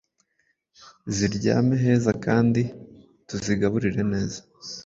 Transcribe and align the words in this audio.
ziryame 1.15 1.75
heza 1.83 2.11
kandi 2.25 2.61
tuzigaburire 3.27 4.01
neza 4.13 4.39